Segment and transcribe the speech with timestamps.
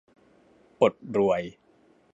[0.81, 1.41] อดรวย